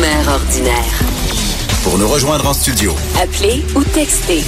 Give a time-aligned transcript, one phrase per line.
[0.00, 1.00] Mère ordinaire.
[1.82, 4.42] Pour nous rejoindre en studio, Appelez ou textez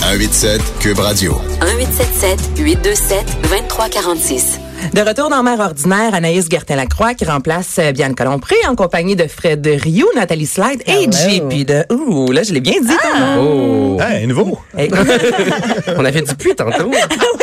[0.00, 1.34] 187 Cube Radio.
[1.60, 4.60] 1877 827 2346.
[4.94, 9.26] De retour dans Mère ordinaire, Anaïs Gertin-Lacroix qui remplace euh, Bianca Lompré en compagnie de
[9.28, 11.84] Fred Rioux, Nathalie Slide et JP de...
[11.94, 13.96] Ouh, là, je l'ai bien dit, ton nom.
[13.96, 14.00] Oh.
[14.02, 14.58] Hey, nouveau.
[14.76, 14.90] Hey.
[15.96, 16.90] On avait du pluie tantôt.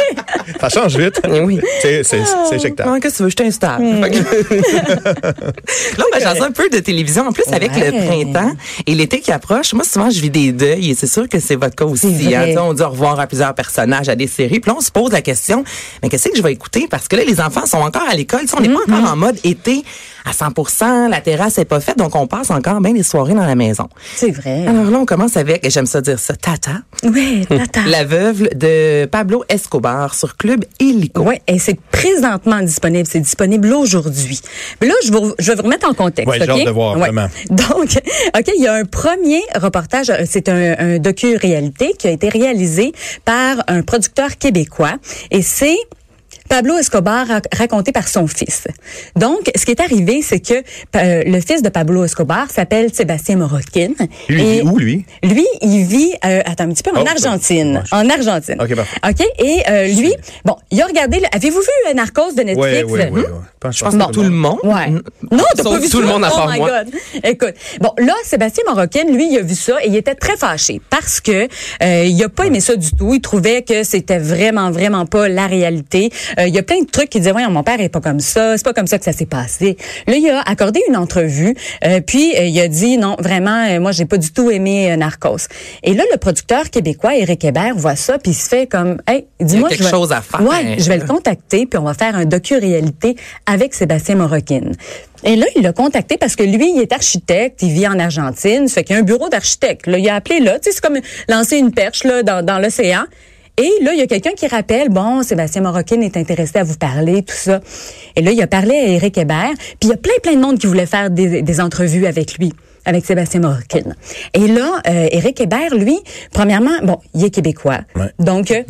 [0.60, 1.22] Ça change vite.
[1.44, 1.60] oui.
[1.82, 2.90] C'est, c'est, c'est éjectable.
[2.94, 3.30] Ah, Qu'est-ce que tu veux?
[3.30, 3.82] Je t'installe?
[4.12, 4.56] Que-
[5.98, 6.04] là,
[6.36, 7.28] on va un peu de télévision.
[7.28, 8.54] En plus, avec le printemps
[8.86, 11.56] et l'été qui approche, moi, souvent, je vis des deuils et c'est sûr que c'est
[11.56, 12.34] votre cas aussi.
[12.36, 12.56] Hein.
[12.60, 14.60] On dit au revoir à plusieurs personnages, à des séries.
[14.60, 15.64] Puis là, on se pose la question,
[16.02, 16.88] mais qu'est-ce que je vais écouter?
[16.90, 18.42] Parce que là, les enfants sont encore à l'école.
[18.58, 19.84] On n'est pas encore en mode été
[20.26, 23.46] à 100% la terrasse n'est pas faite, donc on passe encore bien les soirées dans
[23.46, 23.88] la maison.
[24.16, 24.66] C'est vrai.
[24.68, 26.72] Alors là, on commence avec, et j'aime ça dire ça, Tata,
[27.04, 27.82] Oui, tata.
[27.88, 31.24] la veuve de Pablo Escobar sur Club Illico.
[31.24, 33.08] Oui, et c'est présentement disponible.
[33.10, 34.40] C'est disponible aujourd'hui.
[34.82, 36.30] Mais là, je, vous, je vais vous remettre en contexte.
[36.30, 36.60] Ouais, j'ai OK?
[36.60, 37.00] hâte de voir, Ouais.
[37.10, 37.28] vraiment.
[37.50, 37.90] Donc,
[38.38, 40.10] OK, il y a un premier reportage.
[40.10, 42.94] euh, C'est un, un docu-réalité qui a été réalisé
[43.26, 44.94] par un producteur québécois.
[45.32, 45.78] Et c'est
[46.50, 48.68] Pablo Escobar rac- raconté par son fils.
[49.16, 50.56] Donc, ce qui est arrivé, c'est que
[50.96, 53.92] euh, le fils de Pablo Escobar s'appelle Sébastien Morockin.
[54.28, 55.06] Lui, il Et vit où, lui?
[55.24, 57.78] Lui, il vit, euh, attends un petit peu, en Oh, Argentine.
[57.92, 57.98] ouais.
[57.98, 58.58] En Argentine.
[58.60, 58.98] OK, parfait.
[59.08, 62.46] OK, et euh, lui, bon, il a regardé, le- avez-vous vu euh, Narcos de Oui,
[62.46, 62.86] Netflix?
[62.90, 63.22] oui, oui.
[63.22, 63.72] Hmm?
[63.72, 64.58] Je pense que tout le monde?
[64.64, 64.90] Ouais.
[65.32, 66.70] Non, t'as pas vu tout le monde à oh part my moi.
[66.84, 66.94] God.
[67.24, 70.82] Écoute, bon, là, Sébastien Moroccan, lui, il a vu ça et il était très fâché
[70.90, 71.48] parce que
[71.84, 73.14] euh, il a pas aimé ça du tout.
[73.14, 76.10] Il trouvait que c'était vraiment, vraiment pas la réalité.
[76.40, 78.20] Euh, il y a plein de trucs qui disaient, ouais, mon père est pas comme
[78.20, 79.78] ça, c'est pas comme ça que ça s'est passé.
[80.08, 81.56] Là, il a accordé une entrevue,
[81.86, 84.96] euh, puis euh, il a dit, non, vraiment, euh, moi, j'ai pas du tout aimé
[84.98, 85.48] Narcos.
[85.84, 89.26] Et là, le producteur québécois, Éric Hébert, voit ça, puis il se fait comme, hey,
[89.40, 90.42] dis-moi, quelque je vais- chose à faire.
[90.42, 94.72] Ouais, je vais le contacter, puis on va faire un docu-réalité avec Sébastien Moroccan.
[95.26, 98.70] Et là, il l'a contacté parce que lui, il est architecte, il vit en Argentine,
[98.70, 99.86] ça fait qu'il y a un bureau d'architecte.
[99.88, 100.98] Là, il a appelé là, tu sais, c'est comme
[101.28, 103.04] lancer une perche là dans, dans l'océan.
[103.62, 106.78] Et là, il y a quelqu'un qui rappelle, bon, Sébastien Moroccan est intéressé à vous
[106.78, 107.60] parler, tout ça.
[108.16, 110.40] Et là, il a parlé à Éric Hébert, puis il y a plein, plein de
[110.42, 112.54] monde qui voulait faire des, des entrevues avec lui
[112.86, 113.92] avec Sébastien Moroccan.
[114.34, 116.00] Et là, euh, Éric Hébert, lui,
[116.32, 117.80] premièrement, bon, il est québécois.
[117.96, 118.08] Ouais.
[118.18, 118.64] Donc, euh,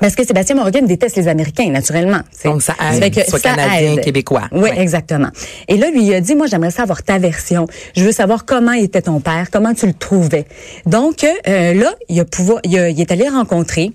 [0.00, 2.20] parce que Sébastien Morgan déteste les Américains, naturellement.
[2.46, 4.00] Donc, ça aide fait que soit ça Canadien, aide.
[4.00, 4.48] Québécois.
[4.50, 4.80] Oui, Ouais.
[4.80, 5.28] exactement.
[5.68, 7.66] Et là, lui, il a dit, moi, j'aimerais savoir ta version.
[7.94, 10.46] Je veux savoir comment était ton père, comment tu le trouvais.
[10.86, 13.92] Donc, euh, là, il, a pouvoir, il, a- il est allé rencontrer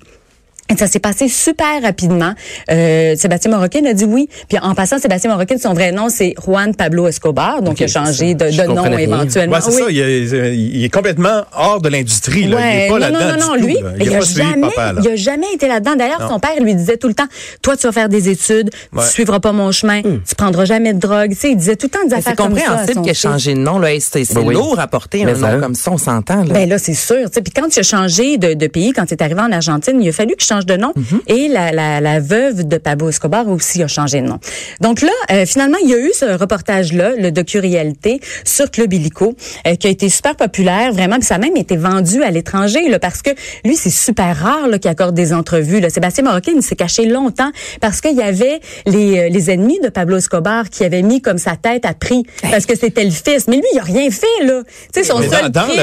[0.70, 2.34] et ça s'est passé super rapidement.
[2.72, 4.30] Euh, Sébastien Moroccan a dit oui.
[4.48, 7.62] Puis en passant, Sébastien Moroccan, son vrai nom, c'est Juan Pablo Escobar.
[7.62, 8.98] Donc, il a c'est changé de, nom rien.
[9.00, 9.56] éventuellement.
[9.56, 9.84] Ouais, c'est Oui.
[9.84, 9.92] ça.
[9.92, 12.48] Il est, il est complètement hors de l'industrie.
[12.48, 12.48] Là.
[12.48, 13.86] il Ouais, est pas non, là-dedans non, non, non, du lui, tout.
[14.00, 14.94] Il a a suivi jamais, papa.
[14.94, 15.02] Là.
[15.04, 15.96] il a jamais été là-dedans.
[15.96, 16.30] D'ailleurs, Non.
[16.30, 17.28] son père lui disait tout le temps,
[17.62, 19.04] toi, tu vas faire des études, Ouais.
[19.04, 21.32] tu suivras pas mon chemin, tu prendras jamais de drogue.
[21.32, 22.64] Tu sais, il disait tout le temps des affaires C'est comme ça.
[22.64, 23.22] à compréhensible qu'il ait fils.
[23.22, 23.82] changé de nom.
[24.00, 24.54] C'est c'est Ben oui.
[24.54, 25.56] lourd à porter un nom ça.
[25.56, 26.44] comme ça, on s'entend.
[26.44, 26.54] là.
[26.54, 27.16] Ben là, c'est sûr.
[27.28, 27.42] tu sais.
[27.42, 30.12] Puis quand il a changé de, pays, quand il est arrivé en Argentine, il a
[30.12, 30.92] fallu qu'il change de nom.
[30.96, 31.22] Mhm.
[31.28, 34.40] Et la, la, la veuve de Pablo Escobar aussi a changé de nom.
[34.82, 39.36] Donc là, euh, finalement, il y a eu ce reportage-là, le docu-réalité sur Club Illico,
[39.68, 41.16] euh, qui a été super populaire, vraiment.
[41.18, 43.30] Puis ça a même été vendu à l'étranger, parce que
[43.66, 45.80] lui, c'est super rare qu'il accorde des entrevues.
[45.80, 45.90] Là.
[45.90, 49.90] Sébastien Moroccan, il s'est caché longtemps parce qu'il y avait les, euh, les ennemis de
[49.90, 53.48] Pablo Escobar qui avaient mis comme sa tête à prix parce que c'était le fils.
[53.48, 54.62] Mais lui, il a rien fait, là.
[54.94, 55.78] Tu sais, son seul dans, crime...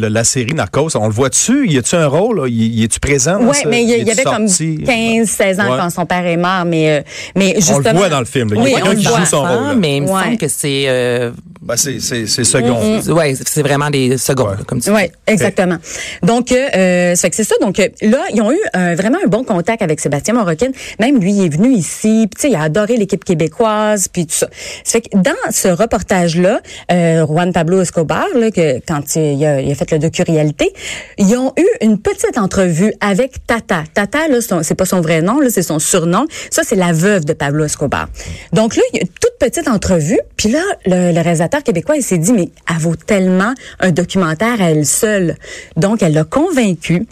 [0.00, 1.66] le- la série Narcos, on le voit dessus.
[1.68, 2.40] Y a-tu un rôle?
[2.42, 2.46] là?
[2.48, 3.38] Y, y est-tu présent?
[3.54, 3.68] ça?
[3.68, 4.82] mais il y, il y avait comme sorti?
[4.84, 5.78] 15, 16 ans Ouais.
[5.78, 7.02] quand son père est mort, mais, euh,
[7.36, 7.92] mais On justement.
[7.92, 8.52] le voit dans le film.
[8.52, 8.56] là.
[8.56, 9.18] Il y a Oui, quelqu'un on le qui voit.
[9.20, 9.48] joue son rôle.
[9.68, 9.74] là.
[9.76, 10.22] mais il me Ouais.
[10.22, 11.30] semble que c'est euh,
[11.66, 13.00] Ben, c'est, c'est, c'est second.
[13.14, 14.64] ouais, c'est vraiment des secondes, Ouais.
[14.66, 15.76] comme tu Oui, exactement.
[16.22, 17.54] Donc, euh, euh, ça fait que c'est ça.
[17.62, 20.68] Donc, euh, là, ils ont eu euh, vraiment un bon contact avec Sébastien Moroccan.
[21.00, 22.28] Même lui, il est venu ici.
[22.30, 24.48] Puis, tu sais, il a adoré l'équipe québécoise, puis tout ça.
[24.84, 26.60] Ça fait que dans ce reportage-là,
[26.92, 30.70] euh, Juan Pablo Escobar, là, que, quand il a, il a fait le docu-réalité,
[31.16, 33.84] ils ont eu une petite entrevue avec Tata.
[33.94, 36.26] Tata, là, son- c'est pas son vrai nom, là, c'est son surnom.
[36.50, 38.08] Ça, c'est la veuve de Pablo Escobar.
[38.52, 40.20] Donc là, il y a une toute petite entrevue.
[40.36, 44.60] Puis là, le, le réalisateur québécois, il s'est dit, mais elle vaut tellement un documentaire
[44.60, 45.36] à elle seule.
[45.76, 47.06] Donc, elle l'a convaincu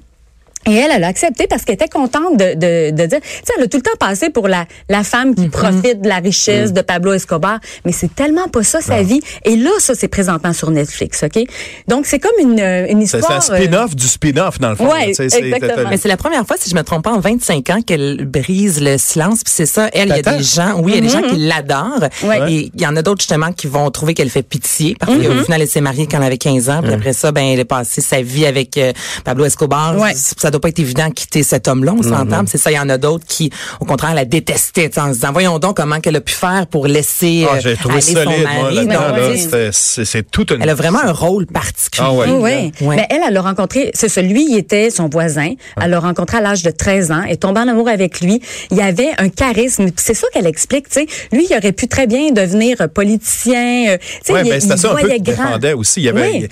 [0.66, 3.52] Et elle, elle a accepté parce qu'elle était contente de, de, de dire, tu sais,
[3.58, 5.34] elle a tout le temps passé pour la, la femme Mm-hmm.
[5.42, 6.74] qui profite de la richesse Mm.
[6.74, 9.20] de Pablo Escobar, mais c'est tellement pas ça sa vie.
[9.44, 11.42] Et là, ça, c'est présentement sur Netflix, OK?
[11.88, 13.42] Donc, c'est comme une, euh, une histoire...
[13.42, 14.88] c'est un spin-off du spin-off, dans le fond.
[15.14, 15.88] C'est- exactement.
[15.90, 18.80] Mais c'est la première fois, si je me trompe pas, en 25 ans qu'elle brise
[18.82, 19.42] le silence.
[19.44, 21.22] Puis c'est ça, elle, il y a des gens, oui, il y a des gens
[21.28, 22.08] qui l'adorent.
[22.24, 22.52] Ouais.
[22.52, 25.42] Et il y en a d'autres justement qui vont trouver qu'elle fait pitié parce qu'au
[25.44, 26.80] final, elle s'est mariée quand elle avait 15 ans.
[26.82, 28.92] Puis après ça, ben, elle a passé sa vie avec euh,
[29.24, 29.96] Pablo Escobar.
[29.98, 30.12] Ouais.
[30.14, 32.40] Ça doit pas être évident de quitter cet homme-là, on s'entend.
[32.40, 33.50] Puis C'est ça, il y en a d'autres qui,
[33.80, 36.86] au contraire, la détestaient, en se disant, voyons donc comment qu'elle a pu faire pour
[36.86, 39.48] laisser Ah, euh, j'ai trouvé aller solide, son mari.
[39.72, 40.62] C'est tout une...
[40.62, 42.06] elle a vraiment un rôle particulier.
[42.08, 42.26] Ah ouais.
[42.28, 42.86] Oui, oui.
[42.86, 42.96] Ouais.
[42.96, 45.50] Ben, elle, elle l'a rencontré, c'est celui, il était son voisin.
[45.80, 48.40] Elle l'a rencontré à l'âge de 13 ans et tombé en amour avec lui.
[48.70, 49.86] Il avait un charisme.
[49.96, 51.06] C'est ça qu'elle explique, tu sais.
[51.32, 53.88] Lui, il aurait pu très bien devenir politicien.
[53.92, 55.18] euh, tu sais, Ouais, il, ben, il ça un peu grand.
[55.20, 56.00] défendait aussi.
[56.00, 56.48] Il y avait, Oui.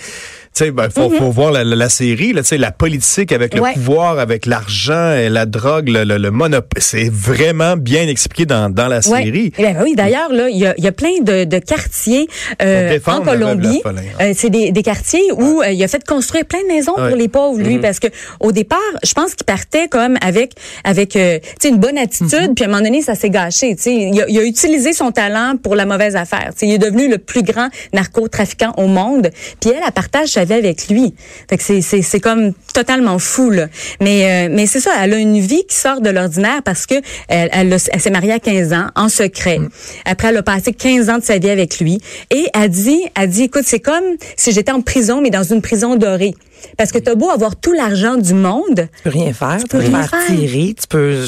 [0.52, 3.30] Tu sais, ben, faut, faut voir la, la- la série, là, tu sais, la politique
[3.32, 3.72] avec le Ouais.
[3.74, 6.82] pouvoir, avec l'argent et la drogue, le, le, le monopole.
[6.82, 9.52] C'est vraiment bien expliqué dans, dans la série.
[9.58, 12.26] Eh ben oui, d'ailleurs, là, il y a, il y a plein de, de quartiers
[12.62, 13.80] euh, en Colombie.
[14.20, 17.08] Euh, c'est des, des quartiers où euh, il a fait construire plein de maisons Ouais.
[17.08, 18.08] pour les pauvres, lui, parce que
[18.40, 22.54] au départ, je pense qu'il partait comme avec avec euh, tu sais une bonne attitude,
[22.56, 23.76] puis à un moment donné, ça s'est gâché.
[23.76, 26.50] Tu sais, il a, il a utilisé son talent pour la mauvaise affaire.
[26.52, 29.30] Tu sais, il est devenu le plus grand narcotrafiquant au monde.
[29.60, 31.14] Puis elle, elle partage avec lui.
[31.48, 33.66] Fait que c'est c'est c'est comme totalement fou là.
[34.00, 36.94] Mais euh, mais c'est ça, elle a une vie qui sort de l'ordinaire parce que
[37.28, 39.58] elle, elle, a- elle s'est mariée à 15 ans en secret.
[40.04, 42.00] Après, elle a passé 15 ans de sa vie avec lui
[42.30, 44.04] et elle dit, elle dit, écoute, c'est comme
[44.36, 46.34] si j'étais en prison, mais dans une prison dorée.
[46.76, 49.58] Parce que t'as beau avoir tout l'argent du monde, Tu peux rien faire.
[49.60, 50.74] Tu peux rien faire tirer.
[50.80, 51.24] Tu peux.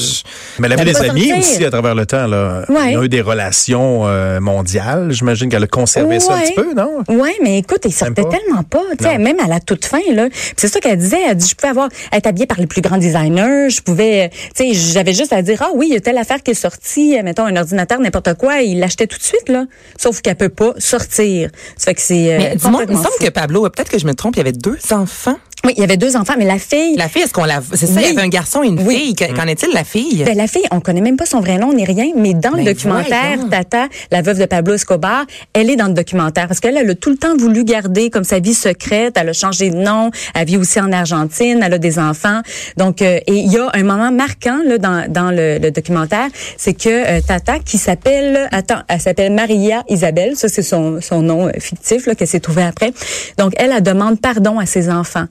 [0.59, 1.37] Mais elle avait des amis sortir.
[1.37, 2.27] aussi à travers le temps.
[2.27, 2.65] Là.
[2.69, 2.91] Ouais.
[2.91, 5.11] Il y a eu des relations euh, mondiales.
[5.11, 6.99] J'imagine qu'elle a conservé ça un petit peu, non?
[7.09, 8.29] Ouais, mais écoute, il sortait pas?
[8.29, 9.23] tellement pas, tu sais, Non.
[9.23, 10.27] même à la toute fin là.
[10.29, 12.81] Puis C'est ça qu'elle disait, elle dit je pouvais avoir être habillée par les plus
[12.81, 15.99] grands designers, je pouvais tu sais, j'avais juste à dire ah oui, il y a
[16.01, 19.23] telle affaire qui est sortie, euh, mettons un ordinateur n'importe quoi, il l'achetait tout de
[19.23, 19.65] suite là.
[19.97, 21.49] Sauf qu'elle peut pas sortir.
[21.77, 23.23] Ça fait que c'est euh, Mais dis-moi, il me semble fou.
[23.25, 25.22] que Pablo, peut-être que je me trompe, il y avait deux enfants.
[25.65, 27.61] Oui, il y avait deux enfants, mais la fille La fille, est-ce qu'on la.
[27.73, 28.97] C'est ça, il y avait un garçon et une Oui.
[28.97, 29.15] fille.
[29.33, 30.21] Qu'en est-il, la fille?
[30.25, 32.57] Ben, la fille, on connaît même pas son vrai nom ni rien, mais dans le
[32.57, 33.37] Ben, documentaire.
[33.49, 36.95] Tata, la veuve de Pablo Escobar, elle est dans le documentaire parce qu'elle elle a
[36.95, 39.15] tout le temps voulu garder comme sa vie secrète.
[39.17, 40.11] Elle a changé de nom.
[40.35, 41.61] Elle vit aussi en Argentine.
[41.65, 42.41] Elle a des enfants.
[42.75, 46.27] Donc, euh, et il y a un moment marquant là dans dans le, le documentaire,
[46.57, 50.35] c'est que euh, Tata, qui s'appelle, attends, elle s'appelle Maria Isabelle.
[50.35, 52.91] Ça, c'est son son nom euh, fictif là qu'elle s'est trouvé après.
[53.37, 55.25] Donc, elle, elle demande pardon à ses enfants.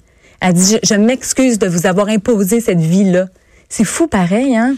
[0.45, 3.29] Elle dit, je, je m'excuse de vous avoir imposé cette vie-là.
[3.69, 4.75] C'est fou pareil, hein?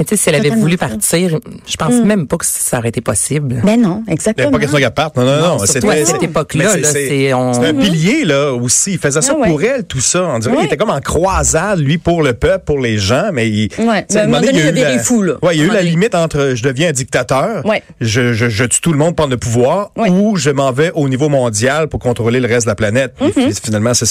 [0.00, 2.88] Mais tu sais, si elle avait voulu partir, je pense même pas que ça aurait
[2.88, 3.60] été possible.
[3.64, 4.48] Mais non, Il n'y exactement.
[4.48, 5.14] a pas question qu'elle parte.
[5.18, 5.48] Non, non, non.
[5.58, 8.92] Non, c'était- à cette époque-là, c'est- on- un pilier, là, aussi.
[8.92, 9.48] Il faisait ça Ah ouais.
[9.48, 10.22] pour elle, tout ça.
[10.24, 10.58] On dirait Ouais.
[10.60, 13.68] qu'il était comme en croisade, lui, pour le peuple, pour les gens, mais il.
[13.68, 15.34] tu sais, mais à un moment donné, il a eu la- fou, là.
[15.42, 17.82] Ouais, il y a eu la limite entre je deviens un dictateur, Ouais.
[18.00, 20.08] je, je, je tue tout le monde pour le pouvoir, Ouais.
[20.08, 23.12] ou je m'en vais au niveau mondial pour contrôler le reste de la planète.
[23.18, 24.10] Puis Finalement, c'est.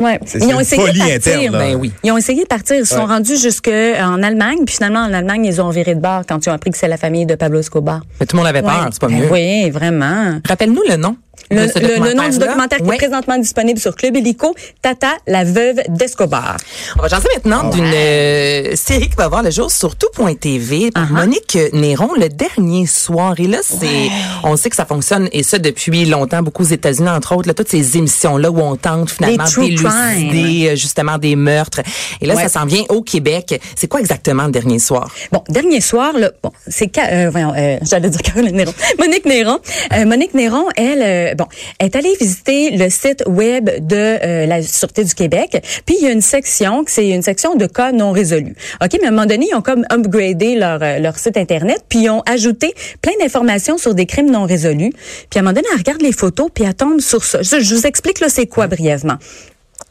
[0.00, 0.18] Ouais.
[0.34, 1.14] une essayé de folie partir.
[1.36, 1.58] interne.
[1.58, 1.92] Ben oui.
[2.02, 2.76] Ils ont essayé de partir.
[2.76, 3.06] Ils se sont Ouais.
[3.06, 4.58] rendus jusqu'en Allemagne.
[4.64, 6.86] Puis finalement, en Allemagne, ils ont viré de bord quand ils ont appris que c'est
[6.88, 8.00] la famille de Pablo Escobar.
[8.20, 8.88] Mais tout le monde avait peur, Ouais.
[8.92, 9.28] c'est pas Ben mieux.
[9.30, 10.38] Oui, vraiment.
[10.46, 11.16] Rappelle-nous le nom.
[11.50, 15.44] Le, le- le nom du documentaire qui est présentement disponible sur Club Illico, Tata, la
[15.44, 16.56] veuve d'Escobar.
[16.98, 21.08] On va jaser maintenant d'une euh, série qui va voir le jour sur tout.tv par
[21.08, 21.12] Uh-huh.
[21.12, 23.34] Monique Néron le dernier soir.
[23.38, 24.10] Et là, c'est,
[24.44, 27.54] on sait que ça fonctionne et ça depuis longtemps, beaucoup aux États-Unis, entre autres, là,
[27.54, 31.80] toutes ces émissions-là où on tente finalement d'élucider euh, justement des meurtres.
[32.20, 32.42] Et là, Ouais.
[32.42, 33.60] ça s'en vient au Québec.
[33.74, 35.10] C'est quoi exactement le dernier soir?
[35.32, 38.74] Bon, dernier soir, là, bon, c'est euh, voyons, euh, j'allais dire Caroline Néron.
[38.98, 39.58] Monique Néron.
[39.94, 41.46] Euh, Monique Néron, elle, euh, bon,
[41.80, 45.62] est allée visiter le site web de euh, la Sûreté du Québec.
[45.86, 48.54] Puis il y a une section, c'est une section de cas non résolus.
[48.82, 51.84] OK, mais à un moment donné, ils ont comme upgradé leur, euh, leur site Internet,
[51.88, 54.92] puis ils ont ajouté plein d'informations sur des crimes non résolus.
[55.30, 57.42] Puis à un moment donné, elle regarde les photos, puis elle tombe sur ça.
[57.42, 59.18] Je, je vous explique, là, c'est quoi brièvement.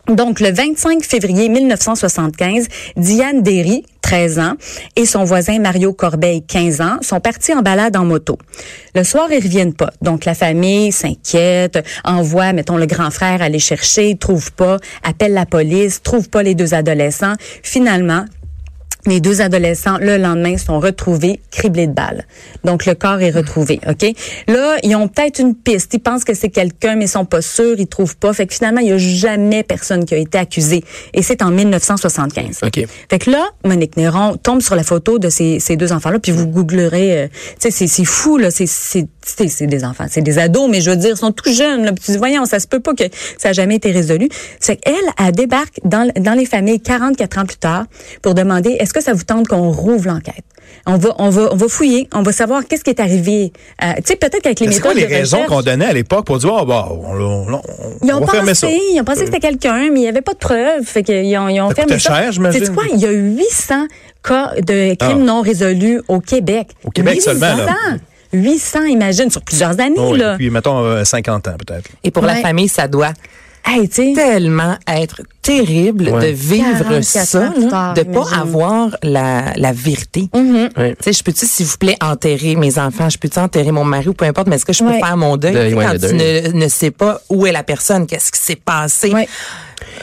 [0.08, 4.54] Donc, le 25 février 1975, Diane Derry, 13 ans,
[4.96, 8.38] et son voisin Mario Corbeil, 15 ans, sont partis en balade en moto.
[8.96, 9.92] Le soir, ils reviennent pas.
[10.02, 15.46] Donc, la famille s'inquiète, envoie, mettons, le grand frère aller chercher, trouve pas, appelle la
[15.46, 17.34] police, trouve pas les deux adolescents.
[17.62, 18.24] Finalement,
[19.08, 22.26] les deux adolescents, le lendemain, sont retrouvés criblés de balles.
[22.64, 24.06] Donc, le corps est retrouvé, OK?
[24.48, 25.94] Là, ils ont peut-être une piste.
[25.94, 28.34] Ils pensent que c'est quelqu'un, mais ils sont pas sûrs, ils trouvent pas.
[28.34, 30.84] Fait que finalement, il y a jamais personne qui a été accusé.
[31.14, 32.60] Et c'est en 1975.
[32.64, 32.86] OK.
[33.10, 36.32] Fait que là, Monique Néron tombe sur la photo de ces, ces deux enfants-là, puis
[36.32, 37.18] vous googlerez.
[37.24, 38.52] euh, tu sais, c'est- c'est fou, là.
[38.52, 41.84] C'est- C'est des enfants, c'est des ados, mais je veux dire, ils sont tout jeunes.
[41.84, 43.04] Là, tu dis, voyons, ça se peut pas que
[43.38, 44.30] ça a jamais été résolu.
[44.60, 47.86] C'est qu'elle, elle débarque dans, dans les familles 44 ans plus tard
[48.22, 50.44] pour demander, est-ce que ça vous tente qu'on rouvre l'enquête?
[50.86, 53.52] On va, on va, on va fouiller, on va savoir qu'est-ce qui est arrivé.
[53.84, 56.26] Euh, tu sais, peut-être qu'avec les méthodes quoi les de raisons qu'on donnait à l'époque
[56.26, 57.62] pour dire, oh, bah, on, on, on,
[58.04, 58.68] ils on ont va fermer ça?
[58.68, 60.84] pensé, ils ont pensé que c'était quelqu'un, mais il n'y avait pas de preuves.
[60.86, 62.16] Fait qu'ils ont, ils ont Ça fermé ça.
[62.22, 62.74] cher, j'imagine.
[62.74, 62.84] Quoi?
[62.94, 63.88] Il y a 800
[64.24, 65.26] cas de crimes Ah.
[65.26, 66.70] non résolus au Québec.
[66.86, 67.66] Au Québec seulement, là.
[68.34, 70.36] 800, imagine, sur plusieurs années, Oh, oui, là.
[70.36, 71.90] Puis, mettons, euh, 50 ans, peut-être.
[72.04, 73.14] Et pour la famille, ça doit
[73.66, 76.28] Hey, tellement être terrible Ouais.
[76.28, 78.40] de vivre 44 ça, là, de pas imagine.
[78.40, 80.30] avoir la, la vérité.
[80.34, 80.70] Ouais.
[80.76, 83.10] Tu sais, je peux-tu, s'il vous plaît, enterrer mes enfants?
[83.10, 85.00] Je peux-tu enterrer mon mari ou peu importe, mais est-ce que je peux Ouais.
[85.00, 85.74] faire mon deuil?
[85.74, 86.52] Ouais, quand tu deuil.
[86.54, 89.10] ne, ne sais pas où est la personne, qu'est-ce qui s'est passé?
[89.12, 89.28] Ouais.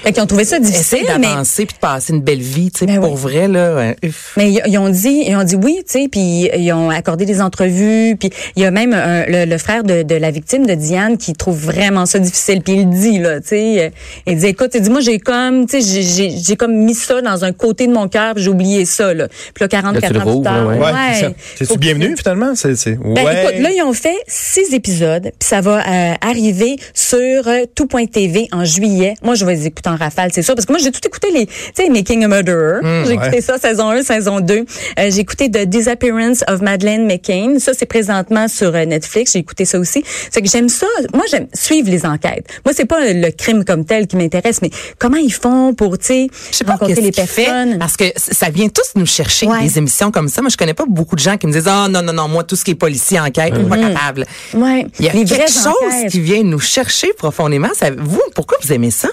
[0.04, 2.70] Fait qu'ils ont trouvé ça difficile, Essaye mais d'avancer puis de passer une belle vie,
[2.70, 3.20] tu sais, Ben pour oui.
[3.20, 3.94] vrai, là.
[4.04, 4.34] uff.
[4.36, 7.40] Mais ils, ont dit, ils ont dit oui, tu sais, puis ils ont accordé des
[7.40, 10.74] entrevues, puis il y a même un- le, le frère de, de la victime de
[10.74, 13.90] Diane qui trouve vraiment ça difficile, puis il le dit là, tu sais, euh,
[14.28, 16.94] il dit écoute, il dit moi j'ai comme, tu sais, j'ai- j'ai j'ai comme mis
[16.94, 19.28] ça dans un côté de mon cœur, j'ai oublié ça là.
[19.28, 20.78] Puis là 44 Là, tu le ans plus tard, ouais.
[20.78, 21.34] Ouais, ouais.
[21.60, 22.54] c'est bienvenu, finalement?
[22.54, 23.42] C'est, Ben, ouais.
[23.42, 28.48] écoute, là, ils ont fait six épisodes, puis ça va euh, arriver sur euh, tout.tv
[28.52, 29.14] en juillet.
[29.22, 31.28] Moi, je vais les écouter en rafale, c'est sûr, parce que moi, j'ai tout écouté
[31.32, 32.80] les, tu sais, Making a Murderer.
[33.06, 33.26] j'ai ouais.
[33.26, 34.54] écouté ça, saison 1, saison 2.
[34.54, 37.58] Euh, j'ai écouté The Disappearance of Madeleine McCain.
[37.58, 39.32] Ça, c'est présentement sur euh, Netflix.
[39.32, 40.04] J'ai écouté ça aussi.
[40.30, 40.86] C'est que j'aime ça.
[41.12, 42.46] Moi, j'aime suivre les enquêtes.
[42.64, 46.06] Moi, c'est pas le crime comme tel qui m'intéresse, mais comment ils font pour, tu
[46.06, 47.78] sais, Je sais pas rencontrer qu'est-ce les fait, personnes.
[47.78, 49.62] parce que ça vient tous nous chercher Ouais.
[49.62, 50.40] des émissions comme ça.
[50.42, 52.44] Moi, je connais pas beaucoup de gens qui me disent ah non non non moi
[52.44, 54.26] tout ce qui est policier enquête, je suis pas capable.
[54.54, 54.86] Ouais.
[54.98, 56.10] Il y a Les vraies quelque chose enquêtes.
[56.12, 57.68] qui vient nous chercher profondément.
[57.74, 59.08] Ça, vous, pourquoi vous aimez ça?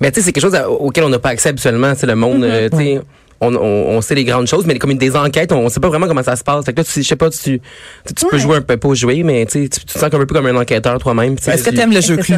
[0.00, 1.92] Mais tu sais, c'est quelque chose auquel on n'a pas accès habituellement.
[1.96, 3.00] C'est le monde, euh, tu sais.
[3.42, 3.58] On, on,
[3.96, 6.36] on sait les grandes choses, mais comme des enquêtes, on sait pas vraiment comment ça
[6.36, 6.62] se passe.
[6.66, 7.58] Fait que là, tu, je sais pas, tu,
[8.06, 10.44] tu, tu peux jouer un peu, pas jouer, mais tu, te sens un peu comme
[10.44, 11.36] un enquêteur toi-même.
[11.46, 12.34] Est-ce que tu- aimes le jeu ça.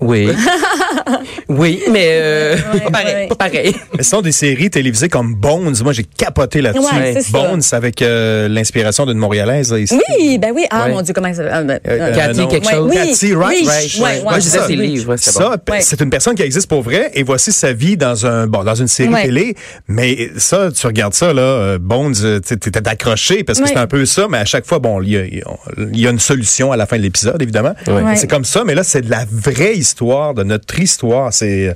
[0.00, 0.28] Oui.
[1.48, 3.14] oui, mais euh, pas pareil.
[3.14, 3.26] ouais.
[3.28, 3.74] Pas pareil.
[3.96, 5.74] Mais ce sont des séries télévisées comme Bones.
[5.82, 6.84] Moi, j'ai capoté là-dessus.
[6.94, 7.38] Ouais, c'est ça.
[7.38, 9.74] Bones, avec euh, l'inspiration d'une Montréalaise.
[9.78, 9.98] ici.
[10.18, 10.64] Oui, ben oui.
[10.70, 10.92] Ah, Ouais.
[10.92, 12.90] mon Dieu, comment ça ah, ben, Euh, euh, Cathy, quelque chose.
[12.90, 14.16] oui, Cathy, right, oui, right, ouais, right.
[14.18, 15.10] ouais, Moi, je disais ses livres.
[15.10, 15.56] ouais, c'est Ça, bon.
[15.64, 15.80] p- Ouais.
[15.80, 18.74] c'est une personne qui existe pour vrai et voici sa vie dans un bon dans
[18.74, 19.24] une série Ouais.
[19.24, 19.54] télé.
[19.88, 23.70] Mais ça, tu regardes ça là, Bones, tu t'étais accroché parce que Ouais.
[23.72, 25.42] c'est un peu ça, mais à chaque fois, bon, il y
[26.00, 27.74] y a une solution à la fin de l'épisode, évidemment.
[27.86, 28.16] Ouais.
[28.16, 29.76] C'est comme ça, mais là, c'est de la vraie
[30.34, 31.32] de notre histoire.
[31.32, 31.74] C'est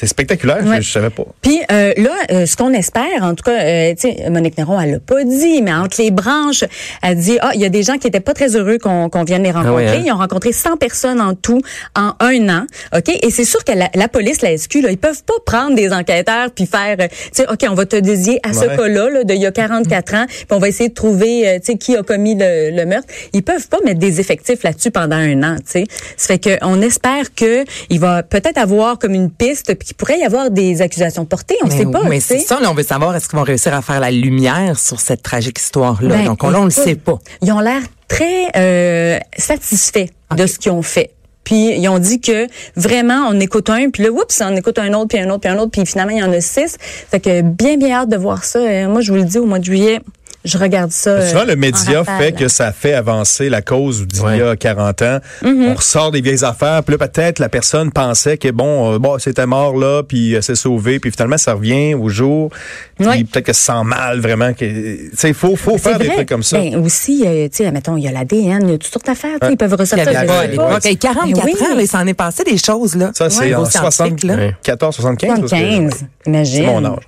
[0.00, 0.64] c'est spectaculaire.
[0.66, 0.76] Ouais.
[0.76, 1.24] Je, je savais pas.
[1.42, 4.80] Puis euh, là, euh, ce qu'on espère, en tout cas, euh, tu sais, Monique Néron,
[4.80, 6.64] elle l'a pas dit, mais entre les branches,
[7.02, 9.24] elle dit, ah, il y a des gens qui étaient pas très heureux qu'on qu'on
[9.24, 9.74] vienne les rencontrer.
[9.84, 10.02] ouais, hein?
[10.06, 11.60] Ils ont rencontré 100 personnes en tout
[11.94, 12.66] en un an,
[12.96, 13.10] ok?
[13.22, 15.92] Et c'est sûr que la, la police, la SQ, là, ils peuvent pas prendre des
[15.92, 18.76] enquêteurs puis faire, euh, tu sais, ok, on va te dédier à ce Ouais.
[18.76, 21.54] cas-là, là, de il y a 44 ans, puis on va essayer de trouver, euh,
[21.58, 23.08] tu sais, qui a commis le, le meurtre.
[23.32, 25.84] Ils peuvent pas mettre des effectifs là-dessus pendant un an, tu sais.
[26.16, 29.96] Ça fait que on espère que il va peut-être avoir comme une piste, puis qu'il
[29.96, 31.56] pourrait y avoir des accusations portées.
[31.64, 33.74] On mais, sait pas, mais c'est ça, là, on veut savoir est-ce qu'ils vont réussir
[33.74, 36.08] à faire la lumière sur cette tragique histoire-là.
[36.08, 37.18] Ben, Donc on, là, on le sait pas.
[37.42, 40.06] Ils ont l'air très euh, satisfaits
[40.36, 41.10] de ce qu'ils ont fait.
[41.42, 44.92] Puis ils ont dit que vraiment on écoute un, puis là oups, on écoute un
[44.92, 46.76] autre, puis un autre, puis un autre, puis finalement il y en a six.
[46.80, 48.60] Fait que bien bien hâte de voir ça.
[48.60, 50.00] Euh, moi je vous le dis au mois de juillet,
[50.44, 51.10] je regarde ça.
[51.10, 54.42] euh, Souvent, le en média fait que ça fait avancer la cause d'il y Ouais.
[54.42, 55.18] a 40 ans.
[55.42, 55.68] Mm-hmm.
[55.70, 59.18] On ressort des vieilles affaires, puis là, peut-être la personne pensait que, bon, euh, bon
[59.18, 62.50] c'était mort là, puis elle s'est sauvée, puis finalement, ça revient au jour.
[62.98, 63.24] Puis Ouais.
[63.24, 64.52] peut-être que ça sent mal, vraiment.
[64.54, 66.58] que Tu sais, il faut, faut C'est faire des trucs comme ça.
[66.58, 69.06] Ben, aussi, euh, tu sais, mettons, il y a l'ADN, il y a toutes sortes
[69.06, 70.26] d'affaires, tu sais, ils peuvent Il y ressortir.
[70.26, 70.80] pas l'époque.
[70.82, 70.88] pas.
[70.88, 71.66] Hey, 44 Ben oui.
[71.72, 73.10] ans, là, il s'en est passé des choses, là.
[73.14, 74.34] Ça, c'est Ouais, en au scientifique, là.
[74.62, 75.28] 74, 75.
[75.28, 76.64] parce que- 75, imagine.
[76.64, 76.98] C'est mon âge.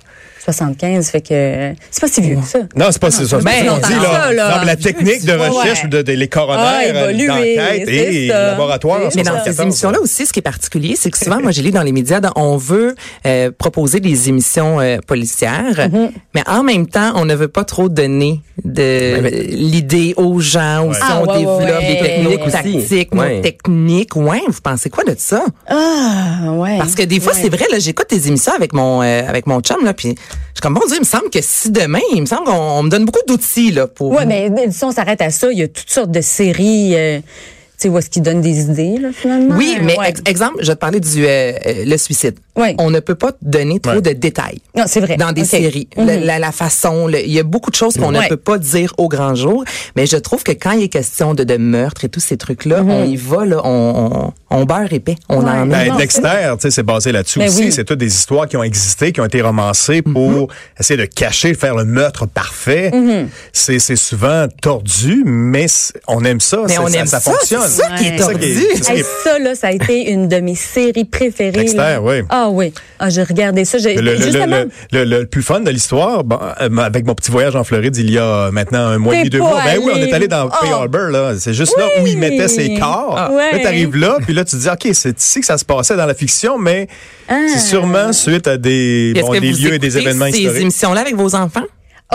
[0.45, 2.59] 75, fait que c'est pas si vieux que ça.
[2.75, 3.37] Non, c'est pas c'est ça.
[3.39, 4.11] Ben, C'est on dit, là.
[4.11, 4.49] ça, là.
[4.51, 5.89] Non, mais la technique de recherche ouais.
[5.89, 8.99] de, de les Ah, coronaires, euh, évolué, d'enquête et laboratoires.
[9.01, 9.55] en Mais dans 74.
[9.55, 11.91] ces émissions-là aussi, ce qui est particulier, c'est que souvent, moi, j'ai lu dans les
[11.91, 12.95] médias, on veut
[13.25, 15.89] euh, proposer des émissions euh, policières,
[16.33, 19.17] mais en même temps, on ne veut pas trop donner de
[19.49, 22.51] l'idée aux gens, aussi Ah, on ouais, développe ouais, des techniques Aussi.
[22.51, 24.15] tactiques, nos techniques.
[24.15, 25.43] Ouais, vous pensez quoi de ça?
[25.67, 26.77] Ah, ouais.
[26.77, 27.39] Parce que des fois, Ouais.
[27.41, 30.57] c'est vrai, là, j'écoute des émissions avec mon euh, avec mon chum, là, puis je
[30.57, 32.83] suis comme, bon Dieu, il me semble que si demain, il me semble qu'on on
[32.83, 34.11] me donne beaucoup d'outils, là, pour...
[34.11, 36.93] Ouais, mais si on s'arrête à ça, il y a toutes sortes de séries.
[36.95, 37.19] euh,
[37.83, 39.55] sais, où est-ce qu'ils donnent des idées, là, finalement?
[39.57, 40.09] Oui, mais Ouais.
[40.09, 42.35] ex- exemple, je vais te parler du euh, euh, le suicide.
[42.55, 42.75] Oui.
[42.77, 44.01] On ne peut pas donner trop Ouais.
[44.01, 44.59] de détails.
[44.75, 45.17] Non, c'est vrai.
[45.17, 46.05] Dans des séries, Mhm.
[46.05, 48.23] la, la- la façon, il y a beaucoup de choses qu'on Ouais.
[48.25, 49.63] ne peut pas dire au grand jour.
[49.95, 52.83] Mais je trouve que quand il est question de, de meurtre et tous ces trucs-là,
[52.87, 55.45] on y va là, on, on, on beurre épais, on Mhm.
[55.45, 55.51] Ouais.
[55.51, 55.85] en met.
[55.85, 57.63] Ben, Non, Dexter, tu sais, c'est basé là-dessus Ben aussi.
[57.65, 57.71] oui.
[57.71, 60.47] C'est toutes des histoires qui ont existé, qui ont été romancées pour
[60.79, 62.91] essayer de cacher, faire le meurtre parfait.
[62.93, 63.29] Mhm.
[63.51, 65.65] C'est c'est souvent tordu, mais
[66.07, 66.57] on aime ça.
[66.67, 67.61] Mais c'est- on ça, aime ça ça, fonctionne.
[67.73, 68.59] C'est ça qui est tordu.
[68.81, 69.03] ça Hey,
[69.43, 71.51] là, ça a été une de mes séries préférées.
[71.51, 72.15] Dexter, oui.
[72.29, 72.73] Ah oui.
[72.99, 73.77] Ah, j'ai regardé ça.
[73.77, 77.05] J'ai- Le, le- le- justement, le- le- le plus fun de l'histoire, bon, euh, avec
[77.05, 79.61] mon petit voyage en Floride il y a maintenant un mois et demi, deux mois.
[79.63, 80.65] Ben oui, on est allé dans Oh.
[80.65, 81.33] Harbor, là.
[81.37, 83.15] C'est juste là où il mettait ses corps.
[83.17, 83.31] Ah.
[83.31, 83.51] Ouais.
[83.53, 85.95] Là, t'arrives là, puis là, tu te dis, OK, c'est ici que ça se passait
[85.95, 86.87] dans la fiction, mais
[87.27, 90.61] c'est sûrement suite à des, bon, des lieux et des événements ces historiques.
[90.61, 91.63] émissions-là avec vos enfants?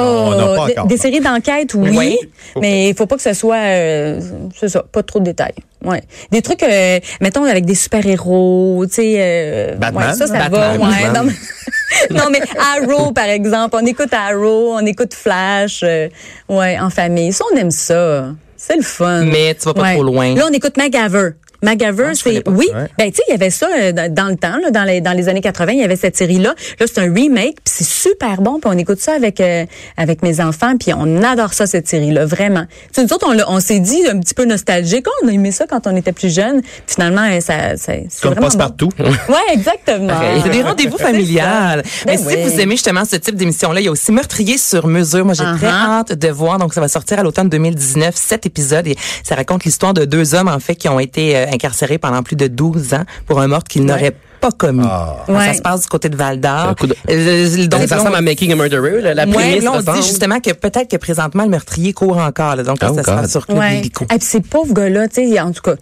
[0.01, 1.03] Oh, On n'a pas des- encore, des pas.
[1.03, 2.19] séries d'enquête, oui, Oui.
[2.61, 4.21] mais il faut pas que ce soit, euh,
[4.59, 5.55] c'est ça, pas trop de détails.
[5.85, 6.03] Ouais.
[6.31, 9.15] Des trucs, euh, mettons, avec des super-héros, tu sais.
[9.19, 10.09] euh, Batman?
[10.09, 10.79] ouais, ça, ça Batman.
[10.81, 10.87] va.
[10.89, 11.15] Ouais, Batman.
[11.15, 13.77] non, mais, non, mais Arrow, par exemple.
[13.81, 16.09] On écoute Arrow, on écoute Flash, euh,
[16.49, 17.33] ouais, en famille.
[17.33, 18.27] Ça, on aime ça.
[18.57, 19.25] C'est le fun.
[19.25, 20.35] Mais tu vas pas trop loin.
[20.35, 21.31] Là, on écoute MacGyver.
[21.63, 22.67] MacGyver, Ah, c'est oui.
[22.75, 22.87] Ouais.
[22.99, 25.13] Ben tu sais, il y avait ça euh, dans, le temps, là, dans les dans
[25.13, 26.55] les années 80, il y avait cette série là.
[26.79, 29.65] Là, c'est un remake, puis c'est super bon, puis on écoute ça avec euh,
[29.97, 32.65] avec mes enfants, puis on adore ça cette série là, vraiment.
[32.95, 35.67] Tu nous autres, on, on s'est dit un petit peu nostalgique, on a aimé ça
[35.69, 36.63] quand on était plus jeune.
[36.87, 38.59] Finalement, euh, ça, ça c'est Comme passe bon.
[38.59, 38.91] partout.
[39.29, 40.15] Ouais, exactement.
[40.45, 41.83] C'est des rendez-vous familiales.
[42.07, 42.43] Ben Mais si oui.
[42.45, 45.25] vous aimez justement ce type d'émission-là, il y a aussi Meurtrier sur mesure.
[45.25, 45.57] Moi, j'ai Uh-huh.
[45.57, 46.59] très hâte de voir.
[46.59, 48.87] Donc, ça va sortir à l'automne 2019, sept épisodes.
[48.87, 52.23] Et ça raconte l'histoire de deux hommes, en fait, qui ont été euh, incarcérés pendant
[52.23, 54.85] plus de 12 ans pour un meurtre qu'ils n'auraient pas commis.
[54.89, 55.17] Ah.
[55.29, 55.47] Ouais.
[55.47, 56.75] Ça se passe du côté de Val d'Or.
[56.81, 59.73] De- Euh, donc, ça là, ressemble à Making a Murderer, la, la Ouais, prémisse là,
[59.75, 62.55] on dit justement que peut-être que présentement, le meurtrier court encore.
[62.55, 62.63] là.
[62.63, 63.17] donc, là, Oh ça se God.
[63.23, 63.79] passe sur Club Ouais.
[63.79, 65.75] Et puis ces pauvres gars-là, tu sais, en tout cas,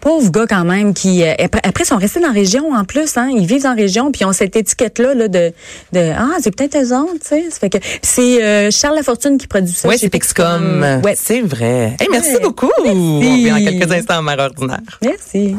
[0.00, 3.16] pauvres gars quand même qui euh, après, après sont restés dans la région en plus,
[3.16, 5.52] hein, ils vivent dans la région puis ils ont cette étiquette là, là de
[5.92, 9.46] de ah c'est peut-être eux autres, tu sais, fait que c'est euh, Charles Lafortune qui
[9.46, 9.88] produit ça.
[9.88, 11.00] Oui, chez c'est Pixcom.
[11.04, 11.96] Ouais, C'est vrai.
[12.00, 12.40] Hey, merci Ouais.
[12.42, 12.70] beaucoup.
[12.84, 14.98] On revient dans quelques instants en mère ordinaire.
[15.02, 15.54] merci.